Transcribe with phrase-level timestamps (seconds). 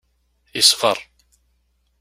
[0.55, 0.97] Yeṣber.